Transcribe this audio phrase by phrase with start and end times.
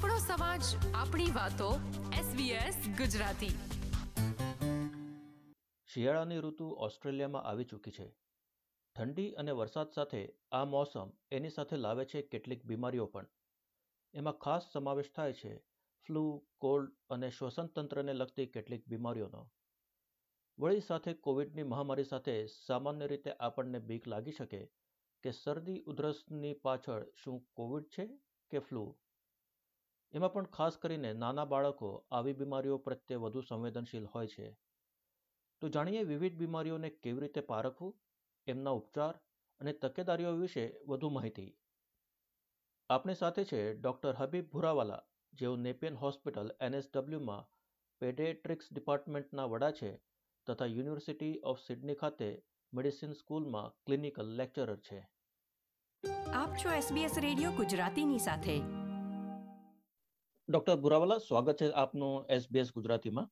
[0.00, 0.62] આપણો સમાજ,
[0.94, 1.70] આપણી વાતો
[2.12, 3.50] SBS ગુજરાતી.
[5.86, 8.10] શિયાળાની ઋતુ ઓસ્ટ્રેલિયામાં આવી ચૂકી છે.
[8.96, 13.26] ઠંડી અને વરસાદ સાથે આ મોસમ એની સાથે લાવે છે કેટલીક બીમારીઓ પણ.
[14.14, 15.58] એમાં ખાસ સમાવેશ થાય છે
[16.06, 19.50] ફ્લૂ, કોલ્ડ અને શ્વસન તંત્રને લગતી કેટલીક બીમારીઓનો.
[20.58, 24.66] વળી સાથે કોવિડની મહામારી સાથે સામાન્ય રીતે આપણને બીક લાગી શકે
[25.22, 28.06] કે શરદી, ઉધરસની પાછળ શું કોવિડ છે
[28.50, 28.94] કે ફ્લૂ?
[30.12, 34.52] એમાં પણ ખાસ કરીને નાના બાળકો આવી બીમારીઓ પ્રત્યે વધુ સંવેદનશીલ હોય છે.
[35.60, 38.00] તો જાણીએ વિવિધ બીમારીઓને કેવી રીતે પારખવું
[38.46, 39.14] એમના ઉપચાર
[39.60, 41.56] અને તકેદારીઓ વિશે વધુ માહિતી.
[42.90, 45.02] આપણી સાથે છે ડૉક્ટર હબીબ ભુરાવાલા,
[45.32, 47.48] જેઓ નેપિયન હોસ્પિટલ એનએસડબલ્યુમાં
[48.00, 50.02] પેડેટ્રિક્સ ડિપાર્ટમેન્ટના વડા છે
[50.46, 52.42] તથા યુનિવર્સિટી ઓફ સિડની ખાતે
[52.74, 55.08] મેડિસિન સ્કૂલમાં ક્લિનિકલ લેક્ચરર છે.
[56.34, 58.79] આપ છો SBS રેડિયો ગુજરાતીની સાથે.
[60.50, 63.28] ડોક્ટર ભુરાવાલા, સ્વાગત છે આપનું એસબીએસ ગુજરાતીમાં.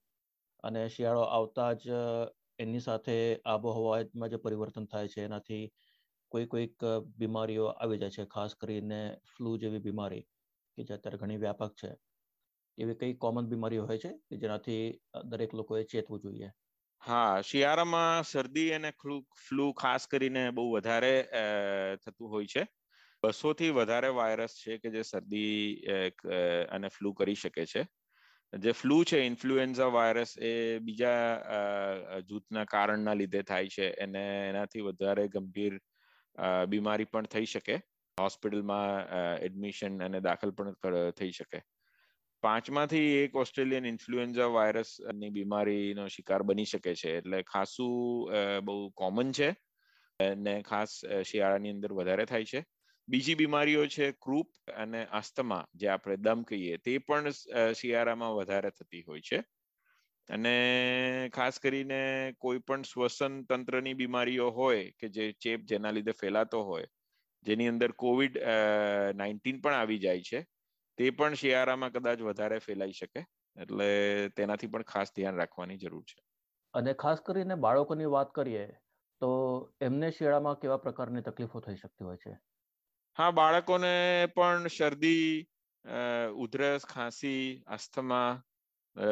[0.65, 1.87] અને શિયાળો આવતા જ,
[2.59, 5.65] એની સાથે આબોહવામાં જે પરિવર્તન થાય છે, એનાથી
[6.33, 6.87] કોઈ કોઈક
[7.19, 9.01] બીમારીઓ આવી જાય છે, ખાસ કરીને
[9.33, 10.25] ફ્લૂ જેવી બીમારી,
[10.79, 11.91] કે જે અત્યારે ઘણી વ્યાપક છે.
[12.79, 14.83] એવી કઈ કોમન બીમારીઓ હોય છે, કે જેનાથી
[15.31, 16.51] દરેક લોકોએ ચેતવું જોઈએ?
[17.03, 18.91] હા, શિયાળામાં શરદી અને
[19.41, 21.12] ફ્લૂ ખાસ કરીને બહુ વધારે
[21.98, 22.62] થતું હોય છે.
[23.22, 25.55] બસો થી વધારે વાયરસ છે કે જે શરદી
[26.70, 27.83] અને ફ્લૂ કરી શકે છે.
[28.52, 31.22] જે ફ્લૂ છે ઇન્ફ્લુએન્ઝા વાયરસ એ બીજા
[32.28, 33.86] જૂથના કારણના લીધે થાય છે.
[33.98, 35.74] અને એનાથી વધારે ગંભીર
[36.69, 37.77] બીમારી પણ થઈ શકે.
[38.19, 38.94] હોસ્પિટલમાં
[39.42, 40.72] એડમિશન અને દાખલ પણ
[41.19, 41.61] થઈ શકે.
[42.42, 47.16] પાંચમાંથી એક ઓસ્ટ્રેલિયન ઇન્ફ્લુએન્ઝા વાયરસની બીમારીનો શિકાર બની શકે છે.
[47.19, 47.94] એટલે ખાસું
[48.64, 49.48] બહુ કોમન છે.
[50.20, 50.92] અને ખાસ
[51.24, 52.61] શિયાળાની અંદર વધારે થાય છે.
[53.09, 57.31] બીજી બીમારીઓ છે ક્રૂપ અને અસ્થમા જે આપણે દમ કહીએ, તે પણ
[57.75, 59.39] શિયાળામાં વધારે થતી હોય છે.
[60.28, 60.55] અને
[61.34, 62.01] ખાસ કરીને
[62.39, 66.89] કોઈ પણ શ્વસન તંત્રની બીમારીઓ હોય કે જે ચેપ જેના લીધે ફેલાતો હોય,
[67.46, 68.36] જેની અંદર કોવિડ
[69.14, 70.40] નાઇન્ટીન પણ આવી જાય છે,
[70.98, 73.25] તે પણ શિયાળામાં કદાચ વધારે ફેલાઈ શકે.
[73.57, 73.89] એટલે
[74.36, 76.20] તેનાથી પણ ખાસ ધ્યાન રાખવાની જરૂર છે.
[76.75, 78.67] અને ખાસ કરીને બાળકોની વાત કરીએ,
[79.20, 79.30] તો
[79.80, 82.35] એમને શિયાળામાં કેવા પ્રકારની તકલીફો થઈ શકતી હોય છે?
[83.18, 83.89] હા, બાળકોને
[84.34, 85.46] પણ શરદી
[86.36, 88.29] ઉધરસ, ખાંસી અસ્થમા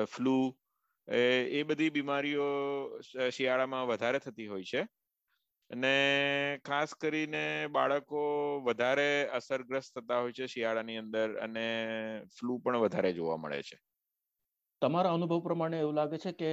[0.08, 0.44] ફ્લૂ,
[1.08, 2.46] એ બધી બીમારીઓ
[3.30, 4.82] શિયાળામાં વધારે થતી હોય છે.
[5.70, 5.94] અને
[6.64, 8.22] ખાસ કરીને બાળકો
[8.66, 11.66] વધારે અસરગ્રસ્ત થતા હોય છે શિયાળાની અંદર અને
[12.36, 13.76] ફ્લૂ પણ વધારે જોવા મળે છે.
[14.82, 16.50] તમારા અનુભવ પ્રમાણે એવું લાગે છે કે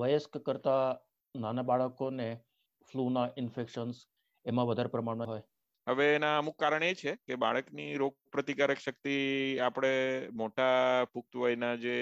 [0.00, 0.82] વયસ્ક કરતા
[1.34, 2.28] નાના બાળકોને
[2.88, 3.96] ફ્લૂના ઇન્ફેક્શન્સ
[4.44, 5.44] એમાં વધારે પ્રમાણમાં હોય?
[5.88, 9.14] હવે એના અમુક કારણ એ છે કે બાળકની રોગ પ્રતિકારક શક્તિ
[9.66, 9.92] આપણે
[10.40, 11.96] મોટા પુખ્ત વયના જે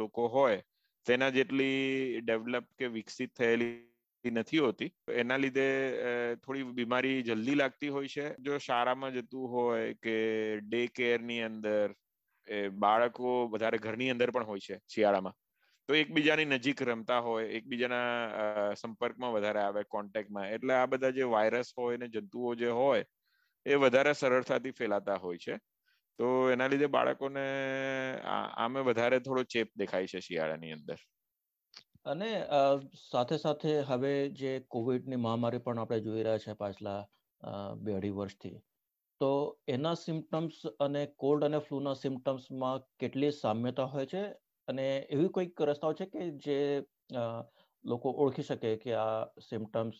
[0.00, 0.62] લોકો હોય,
[1.06, 4.90] તેના જેટલી ડેવલપ કે વિકસિત થયેલી નથી હોતી.
[5.22, 5.66] એના લીધે
[6.44, 8.26] થોડી બીમારી જલ્દી લાગતી હોય છે.
[8.38, 10.16] જો શાળામાં જતું હોય કે
[10.62, 11.94] ડે કેરની અંદર
[12.84, 15.36] બાળકો વધારે ઘરની અંદર પણ હોય છે શિયાળામાં,
[15.88, 21.70] તો એકબીજાની નજીક રમતા હોય, એકબીજાના સંપર્કમાં વધારે આવે કોન્ટેક્ટમાં એટલે આ બધા જે વાયરસ
[21.78, 23.04] હોય ને જંતુઓ જે હોય
[23.66, 25.54] એ વધારે સરળતાથી ફેલાતા હોય છે.
[26.18, 27.44] તો એના લીધે બાળકોને
[28.58, 30.98] આમે વધારે થોડો ચેપ દેખાય છે શિયાળાની અંદર.
[32.06, 32.30] અને
[33.02, 37.00] સાથે સાથે હવે જે કોવિડની મહામારી પણ આપણે જોઈ રહ્યા છે પાછલા
[37.82, 38.56] બે અઢી વર્ષથી,
[39.20, 39.30] તો
[39.68, 44.22] એના સિમ્ટમ્સ અને કોલ્ડ અને ફ્લૂના સિમ્ટમ્સમાં કેટલી સામ્યતા હોય છે?
[44.68, 46.58] અને એવી કોઈક રસ્તાઓ છે કે જે
[47.84, 49.98] લોકો ઓળખી શકે કે આ સિમ્ટમ્સ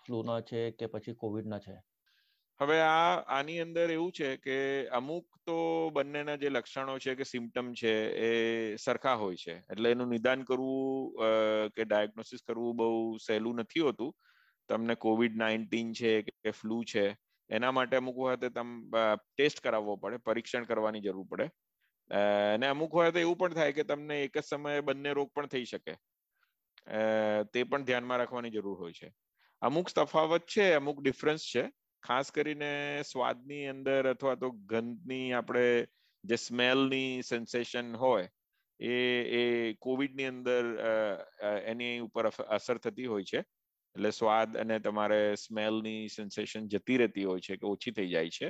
[0.00, 1.76] ફ્લૂના છે કે પછી કોવિડના છે?
[2.60, 4.54] હવે આ, આની અંદર એવું છે કે
[4.98, 5.56] અમુક તો
[5.94, 7.92] બંનેના જે લક્ષણો છે કે સિમ્ટમ છે
[8.28, 8.30] એ
[8.76, 9.54] સરખા હોય છે.
[9.72, 11.14] એટલે એનું નિદાન કરવું
[11.76, 12.90] કે ડાયગ્નોસિસ કરવું બહુ
[13.26, 14.10] સહેલું નથી હોતું.
[14.68, 17.06] તમને કોવિડ નાઇન્ટીન છે કે ફ્લૂ છે,
[17.50, 21.46] એના માટે અમુક વખતે તમે ટેસ્ટ કરાવવો પડે, પરીક્ષણ કરવાની જરૂર પડે.
[22.10, 25.64] અને અમુક વખતે એવું પણ થાય કે તમને એક જ સમયે બંને રોગ પણ થઈ
[25.64, 25.94] શકે.
[27.54, 29.08] તે પણ ધ્યાનમાં રાખવાની જરૂર હોય છે.
[29.62, 31.70] અમુક તફાવત છે, અમુક ડિફરન્સ છે.
[32.08, 32.72] ખાસ કરીને
[33.04, 35.64] સ્વાદની અંદર અથવા તો ગંધની આપણે
[36.24, 38.28] જે સ્મેલની સેન્સેશન હોય,
[38.80, 38.94] એ
[39.40, 39.42] એ
[39.86, 40.64] કોવિડની અંદર
[41.72, 43.40] એની ઉપર અસર થતી હોય છે.
[43.96, 48.48] એટલે સ્વાદ અને તમારે સ્મેલની સેન્સેશન જતી રહેતી હોય છે કે ઓછી થઈ જાય છે.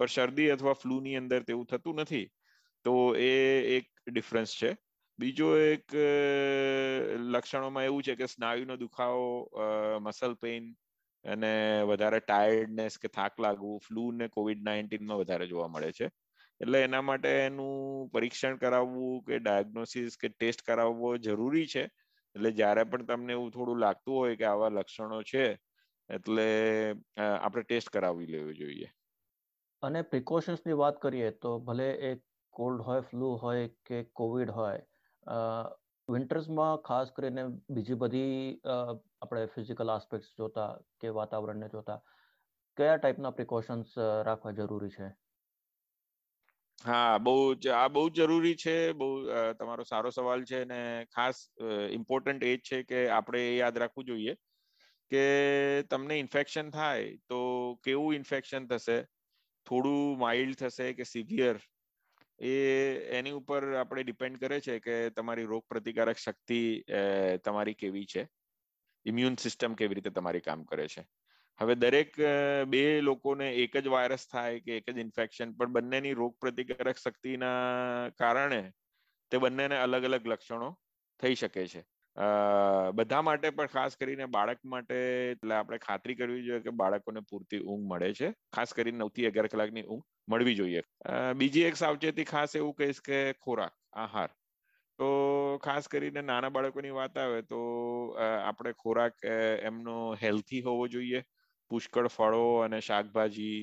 [0.00, 2.26] પણ શરદી અથવા ફ્લૂની અંદર તેવું થતું નથી,
[2.84, 3.32] તો એ
[3.76, 4.70] એક ડિફરન્સ છે.
[5.18, 5.86] બીજો એક
[7.32, 9.28] લક્ષણોમાં એવું છે કે સ્નાયુનો દુખાવો
[10.04, 10.64] મસલ પેઇન
[11.24, 11.50] અને
[11.84, 16.08] વધારે ટાયર્ડનેસ કે થાક લાગવું ફ્લૂ ને કોવિડ નાઇન્ટીનમાં વધારે જોવા મળે છે.
[16.60, 21.84] એટલે એના માટે એનું પરીક્ષણ કરાવવું કે ડાયગ્નોસિસ કે ટેસ્ટ કરાવવો જરૂરી છે.
[22.34, 25.44] એટલે જ્યારે પણ તમને એવું થોડું લાગતું હોય કે આવા લક્ષણો છે,
[26.10, 26.46] એટલે
[27.18, 28.88] આપણે ટેસ્ટ કરાવી લેવું જોઈએ.
[29.82, 32.10] અને પ્રિકોશન્સની વાત કરીએ તો ભલે એ
[32.54, 34.80] કોલ્ડ હોય ફ્લુ હોય કે કોવિડ હોય
[36.08, 38.34] વિન્ટર્સમાં ખાસ કરીને બીજી બધી
[38.66, 40.68] આપણે ફિઝિકલ આસ્પેક્ટ જોતા
[41.00, 41.98] કે વાતાવરણને જોતા,
[42.76, 43.94] કયા ટાઈપના પ્રિકોશન્સ
[44.28, 45.08] રાખવા જરૂરી છે?
[46.84, 49.08] હા, બહુ જ, આ બહુ જરૂરી છે, બહુ
[49.58, 50.80] તમારો સારો સવાલ છે ને
[51.10, 51.42] ખાસ
[51.90, 54.34] ઇમ્પોર્ટન્ટ એ છે કે આપણે એ યાદ રાખવું જોઈએ
[55.10, 55.24] કે
[55.90, 57.40] તમને ઇન્ફેક્શન થાય તો
[57.82, 58.98] કેવું ઇન્ફેક્શન થશે?
[59.66, 61.56] થોડું માઇલ્ડ થશે કે સિવિયર
[62.38, 62.54] એ
[63.18, 66.62] એની ઉપર આપણે ડિપેન્ડ કરે છે કે તમારી રોગ પ્રતિકારક શક્તિ
[67.44, 68.24] તમારી કેવી છે?
[69.06, 71.04] ઇમ્યુન સિસ્ટમ કેવી રીતે તમારી કામ કરે છે?
[71.58, 72.16] હવે દરેક
[72.68, 78.10] બે લોકોને એક જ વાયરસ થાય કે એક જ ઇન્ફેક્શન, પણ બંનેની રોગ પ્રતિકારક શક્તિના
[78.18, 78.62] કારણે
[79.32, 80.70] તે બંનેને અલગ અલગ લક્ષણો
[81.20, 81.82] થઈ શકે છે.
[82.94, 84.96] બધા માટે પણ ખાસ કરીને બાળક માટે
[85.30, 88.28] એટલે આપણે ખાતરી કરવી જોઈએ કે બાળકોને પૂરતી ઊંઘ મળે છે.
[88.52, 90.04] ખાસ કરીને નવથી અગિયાર કલાકની ઊંઘ.
[90.28, 90.82] મળવી જોઈએ.
[91.36, 94.30] બીજી એક સાવચેતી ખાસ એવું કહીશ કે ખોરાક, આહાર.
[94.98, 95.06] તો
[95.62, 97.60] ખાસ કરીને નાના બાળકોની વાત આવે તો
[98.24, 99.14] આપણે ખોરાક
[99.62, 101.22] એમનો હેલ્થી હોવો જોઈએ.
[101.70, 103.60] પુષ્કળ ફળો અને શાકભાજી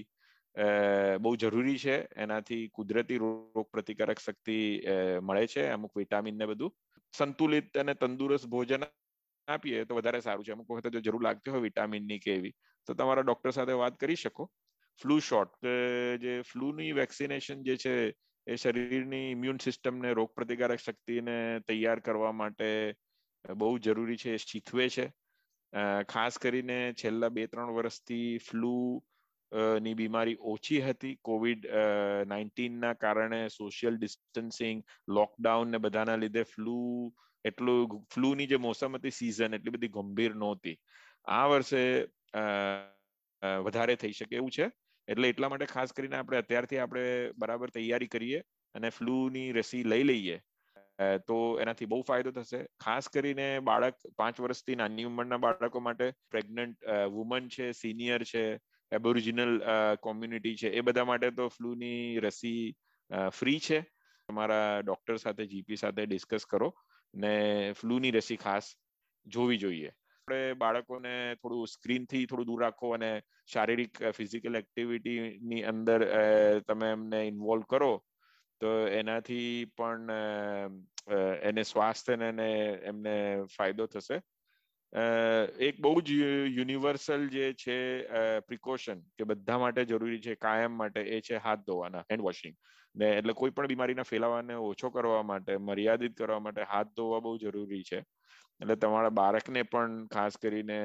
[1.23, 1.95] બહુ જરૂરી છે.
[2.17, 4.57] એનાથી કુદરતી રોગ પ્રતિકારક શક્તિ
[5.23, 5.67] મળે છે.
[5.69, 6.71] અમુક વિટામિન ને બધું.
[7.13, 8.83] સંતુલિત અને તંદુરસ્ત ભોજન
[9.47, 10.51] આપીએ તો વધારે સારું છે.
[10.51, 12.53] અમુક વખતે જો જરૂર લાગતી હોય વિટામિનની કે એવી.
[12.87, 14.49] તો તમારા ડોક્ટર સાથે વાત કરી શકો.
[14.99, 15.53] ફ્લુ શોટ
[16.21, 17.95] જે ફ્લૂની વેક્સિનેશન જે છે,
[18.47, 22.69] એ શરીરની ઇમ્યુન સિસ્ટમને રોગ પ્રતિકારક શક્તિને તૈયાર કરવા માટે
[23.45, 25.05] બહુ જરૂરી છે, એ શીખવે છે.
[26.09, 28.75] ખાસ કરીને છેલ્લા બે ત્રણ વર્ષથી ફ્લુ
[29.81, 31.17] ની બીમારી ઓછી હતી.
[31.21, 31.65] કોવિડ
[32.27, 36.77] નાઇન્ટીનના કારણે સોશિયલ ડિસ્ટન્સિંગ લોકડાઉન ને બધાના લીધે ફ્લુ
[37.45, 40.77] એટલું ફ્લૂની જે મોસમ હતી સિઝન એટલી બધી ગંભીર નહોતી.
[41.27, 41.83] આ વર્ષે
[43.41, 44.69] વધારે થઈ શકે એવું છે.
[45.07, 47.05] એટલે એટલા માટે ખાસ કરીને આપણે અત્યારથી આપણે
[47.37, 48.39] બરાબર તૈયારી કરીએ
[48.75, 50.37] અને ફ્લૂની રસી લઈ લઈએ.
[51.27, 52.59] તો એનાથી બહુ ફાયદો થશે.
[52.79, 56.85] ખાસ કરીને બાળક પાંચ વર્ષથી નાની ઉંમરના બાળકો માટે પ્રેગ્નન્ટ
[57.15, 58.43] વુમન છે, સિનિયર છે,
[58.91, 59.53] એબોરિજિનલ
[60.01, 62.63] કોમ્યુનિટી છે, એ બધા માટે તો ફ્લૂની રસી
[63.31, 63.79] ફ્રી છે.
[64.29, 66.69] તમારા ડોક્ટર સાથે, જીપી સાથે ડિસ્કસ કરો
[67.13, 67.33] ને
[67.73, 68.67] ફ્લૂની રસી ખાસ
[69.27, 69.91] જોવી જોઈએ.
[70.31, 73.11] આપણે બાળકોને થોડું સ્ક્રીનથી થોડું દૂર રાખો અને
[73.49, 76.05] શારીરિક ફિઝિકલ એક્ટિવિટીની અંદર
[76.67, 77.93] તમે એમને ઇન્વોલ્વ કરો,
[78.61, 80.11] તો એનાથી પણ
[81.43, 82.47] એને સ્વાસ્થ્યને
[82.83, 83.15] એમને
[83.57, 84.21] ફાયદો થશે.
[85.67, 86.19] એક બહુ જ
[86.57, 87.77] યુનિવર્સલ જે છે
[88.47, 92.55] પ્રિકોશન કે બધા માટે જરૂરી છે, કાયમ માટે, એ છે હાથ ધોવાના હેન્ડ વોશિંગ
[92.95, 97.37] ને એટલે કોઈ પણ બીમારીના ફેલાવાને ઓછો કરવા માટે, મર્યાદિત કરવા માટે હાથ ધોવા બહુ
[97.37, 98.01] જરૂરી છે.
[98.61, 100.75] એટલે તમારા બાળકને પણ ખાસ કરીને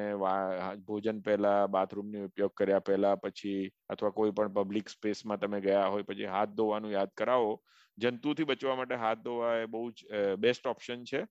[0.87, 6.07] ભોજન પહેલા, બાથરૂમનો ઉપયોગ કર્યા પહેલા, પછી અથવા કોઈ પણ પબ્લિક સ્પેસમાં તમે ગયા હોય,
[6.09, 7.51] પછી હાથ ધોવાનું યાદ કરાવો.
[7.97, 9.99] જંતુથી બચવા માટે હાથ ધોવા એ બહુ જ
[10.45, 11.21] બેસ્ટ ઓપ્શન છે.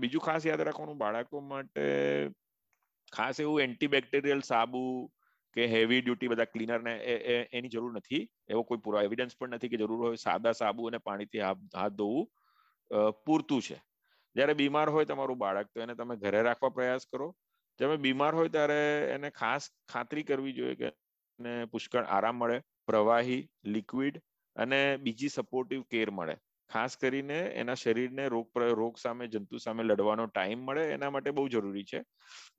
[0.00, 1.84] બીજું ખાસ યાદ રાખવાનું, બાળકો માટે
[3.12, 4.84] ખાસ એવું એન્ટીબેક્ટેરિયલ સાબુ
[5.56, 6.94] કે હેવી ડ્યુટી બધા ક્લીનરને
[7.58, 8.22] એની જરૂર નથી.
[8.50, 13.10] એવો કોઈ પૂરો એવિડન્સ પણ નથી કે જરૂર હોય સાદા સાબુ અને પાણીથી હાથ ધોવું
[13.26, 13.78] પૂરતું છે.
[14.36, 17.28] જ્યારે બીમાર હોય તમારું બાળક, તો એને તમે ઘરે રાખવા પ્રયાસ કરો.
[17.80, 18.80] તમે બીમાર હોય ત્યારે
[19.14, 20.88] એને ખાસ ખાતરી કરવી જોઈએ કે
[21.38, 24.20] એને પુષ્કળ આરામ મળે, પ્રવાહી, લિક્વિડ
[24.56, 26.36] અને બીજી સપોર્ટિવ કેર મળે.
[26.70, 31.48] ખાસ કરીને એના શરીરને રોગ રોગ સામે, જંતુ સામે લડવાનો ટાઈમ મળે, એના માટે બહુ
[31.48, 32.00] જરૂરી છે.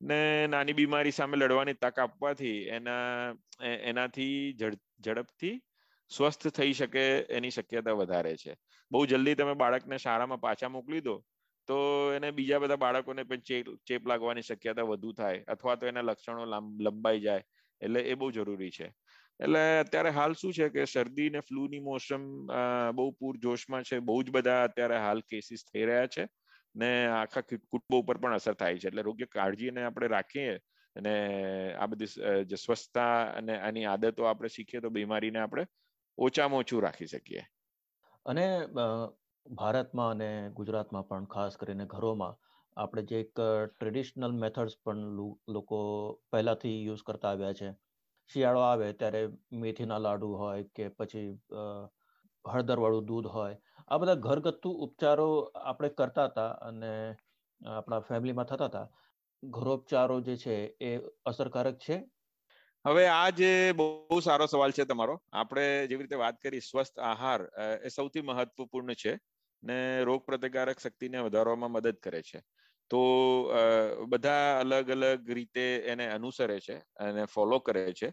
[0.02, 3.36] ને નાની બીમારી સામે લડવાની તક આપવાથી એના
[3.92, 4.36] એનાથી
[5.04, 5.56] ઝડપથી
[6.12, 7.04] સ્વસ્થ થઈ શકે
[7.38, 8.54] એની શક્યતા વધારે છે.
[8.92, 11.16] બહુ જલ્દી તમે બાળકને શાળામાં પાછા મોકલી દો
[11.68, 11.78] તો
[12.14, 13.42] એને બીજા બધા બાળકોને પણ
[13.88, 16.46] ચેપ લાગવાની શક્યતા વધુ થાય અથવા તો એના લક્ષણો
[16.80, 17.44] લંબાઈ જાય
[17.82, 18.88] એટલે એ બહુ જરૂરી છે.
[19.40, 22.24] એટલે અત્યારે હાલ શું છે કે શરદી ને ફ્લૂની મોસમ
[22.96, 26.28] બહુ પૂર જોશમાં છે, બહુ જ બધા અત્યારે હાલ કેસીસ થઈ રહ્યા છે
[26.76, 28.88] ને આખા કુટુંબો ઉપર પણ અસર થાય છે.
[28.88, 30.54] એટલે રોગ્ય કાળજીને આપણે રાખીએ
[30.96, 31.14] અને
[31.76, 35.66] આ બધી જે સ્વચ્છતા અને આની આદતો આપણે શીખીએ તો બીમારીને આપણે
[36.18, 37.44] ઓછામાં ઓછું રાખી શકીએ.
[38.26, 38.46] અને
[39.46, 42.36] ભારતમાં અને ગુજરાતમાં પણ, ખાસ કરીને ઘરોમાં,
[42.78, 43.42] આપણે જે એક
[43.74, 45.04] ટ્રેડિશનલ મેથડ્સ પણ
[45.48, 45.80] લોકો
[46.32, 47.70] પહેલાથી યુઝ કરતા આવ્યા છે.
[48.30, 49.22] શિયાળો આવે ત્યારે
[49.64, 51.28] મેથીના લાડુ હોય કે પછી
[52.46, 53.56] હળદરવાળું દૂધ હોય.
[53.88, 55.30] આ બધા ઘરગથ્થુ ઉપચારો
[55.64, 56.92] આપણે કરતા હતા અને
[57.62, 58.88] આપણા ફેમિલીમાં થતા હતા.
[59.44, 60.92] ઘરોપચારો જે છે એ
[61.26, 61.98] અસરકારક છે?
[62.86, 65.16] હવે આ જે બહુ સારો સવાલ છે તમારો.
[65.34, 67.40] આપણે જેવી રીતે વાત કરી સ્વસ્થ આહાર
[67.86, 69.14] એ સૌથી મહત્વપૂર્ણ છે.
[69.66, 72.40] ને રોગ પ્રતિકારક શક્તિને વધારવામાં મદદ કરે છે.
[72.92, 73.02] તો
[74.08, 78.10] બધા અલગ અલગ રીતે એને અનુસરે છે અને ફોલો કરે છે.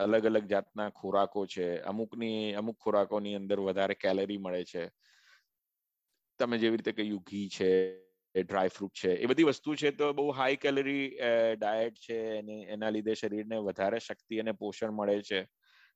[0.00, 1.68] અલગ અલગ જાતના ખોરાકો છે.
[1.82, 4.84] અમુકની, અમુક ખોરાકોની અંદર વધારે કેલરી મળે છે.
[6.40, 7.70] તમે જેવી રીતે કહ્યું, ઘી છે
[8.34, 11.06] ડ્રાય ફ્રૂટ છે, એ બધી વસ્તુ છે તો બહુ હાઈ કેલરી
[11.56, 15.40] ડાયટ છે એની એના લીધે શરીરને વધારે શક્તિ અને પોષણ મળે છે.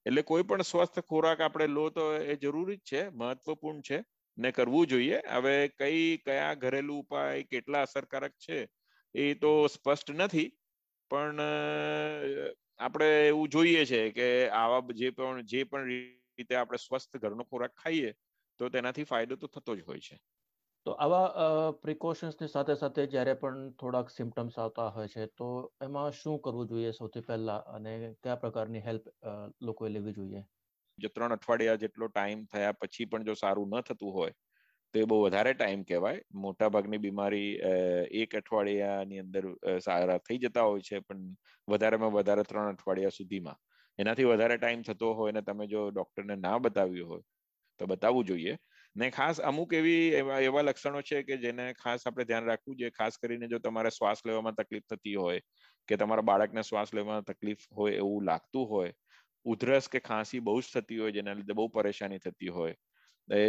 [0.06, 3.99] એટલે કોઈ પણ સ્વસ્થ ખોરાક આપણે લો તો એ જરૂરી જ છે, મહત્વપૂર્ણ છે.
[4.36, 5.20] ને કરવું જોઈએ.
[5.28, 8.58] હવે કઈ, કયા ઘરેલું ઉપાય કેટલા અસરકારક છે
[9.14, 10.48] એ તો સ્પષ્ટ નથી.
[11.10, 11.40] પણ
[12.80, 15.90] આપણે એવું જોઈએ છે કે આવા જે પણ જે પણ
[16.38, 18.14] રીતે આપણે સ્વસ્થ ઘરનો ખોરાક ખાઈએ
[18.60, 20.16] તો તેનાથી ફાયદો તો થતો જ હોય છે.
[20.86, 25.48] તો આવા પ્રિકોશન્સની સાથે સાથે જ્યારે પણ થોડાક સિમ્ટમ્સ આવતા હોય છે તો
[25.82, 29.06] એમાં શું કરવું જોઈએ સૌથી પહેલા અને કયા પ્રકારની હેલ્પ
[29.62, 30.42] લોકોએ લેવી જોઈએ?
[30.98, 34.34] જો ત્રણ અઠવાડિયા જેટલો ટાઈમ થયા પછી પણ જો સારું ન થતું હોય,
[34.94, 36.20] તો એ બહુ વધારે ટાઈમ કહેવાય.
[36.44, 37.50] મોટા ભાગની બીમારી
[38.22, 39.44] એક અઠવાડિયાની અંદર
[39.86, 41.24] સારા થઈ જતા હોય છે, પણ
[41.68, 43.58] વધારેમાં વધારે ત્રણ અઠવાડિયા સુધીમાં.
[43.98, 47.24] એનાથી વધારે ટાઈમ થતો હોય ને તમે જો ડોક્ટરને ના બતાવ્યું હોય,
[47.80, 48.56] તો બતાવવું જોઈએ.
[48.96, 52.94] ને ખાસ અમુક એવી, એવા એવા લક્ષણો છે કે જેને ખાસ આપણે ધ્યાન રાખવું જોઈએ.
[52.98, 55.40] ખાસ કરીને જો તમારે શ્વાસ લેવામાં તકલીફ થતી હોય,
[55.88, 58.92] કે તમારા બાળકને શ્વાસ લેવામાં તકલીફ હોય એવું લાગતું હોય
[59.46, 62.74] ઉધરસ કે ખાંસી બહુ જ થતી હોય, જેના લીધે બહુ પરેશાની થતી હોય.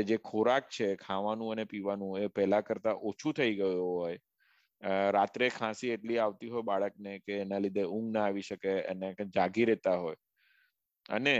[0.03, 4.19] જે ખોરાક છે, ખાવાનું અને પીવાનું, એ પહેલા કરતા ઓછું થઈ ગયું હોય.
[5.11, 9.65] રાત્રે ખાંસી એટલી આવતી હોય બાળકને કે એના લીધે ઊંઘ ના આવી શકે અને જાગી
[9.65, 10.17] રહેતા હોય.
[11.09, 11.35] અને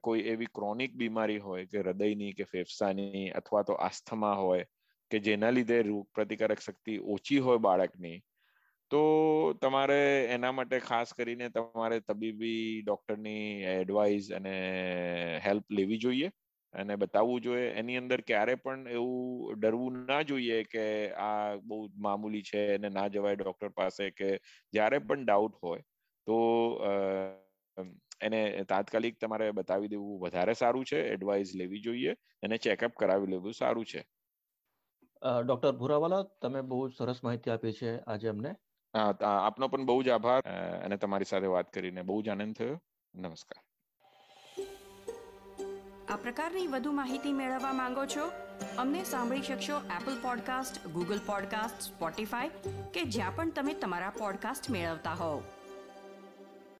[0.00, 4.64] કોઈ એવી ક્રોનિક બીમારી હોય કે હૃદયની કે ફેફસાની અથવા તો આસ્થમા હોય
[5.10, 8.16] કે જેના લીધે રોગ પ્રતિકારક શક્તિ ઓછી હોય બાળકની
[8.90, 9.00] તો
[9.60, 10.00] તમારે
[10.30, 14.52] એના માટે ખાસ કરીને તમારે તબીબી ડોક્ટરની એડવાઇસ અને
[15.46, 16.28] હેલ્પ લેવી જોઈએ
[16.74, 17.66] અને બતાવવું જોઈએ.
[17.74, 19.16] એની અંદર ક્યારે પણ એવું
[19.58, 20.84] ડરવું ના જોઈએ કે
[21.20, 24.30] આ બહુ મામૂલી છે અને ના જવાય ડોક્ટર પાસે કે
[24.72, 25.82] જ્યારે પણ ડાઉટ હોય
[26.26, 26.38] તો
[28.20, 32.12] એને તાત્કાલિક તમારે બતાવી દેવું વધારે સારું છે એડવાઇસ લેવી જોઈએ
[32.42, 34.02] અને ચેકઅપ કરાવી લેવું સારું છે.
[35.40, 38.52] ડોક્ટર ભુરાવાલા, તમે બહુ સરસ માહિતી આપી છે આજે અમને.
[38.96, 40.42] આપનો પણ બહુ જ આભાર
[40.84, 42.82] અને તમારી સાથે વાત કરીને બહુ જ આનંદ થયો.
[43.14, 43.62] નમસ્કાર.
[46.08, 48.30] આ પ્રકારની વધુ માહિતી મેળવવા માંગો છો,
[48.78, 52.48] અમને સાંભળી શકશો Apple podcast Google podcast Spotify
[52.94, 55.42] કે જ્યાં પણ તમે તમારા પોડકાસ્ટ મેળવતા હોવ.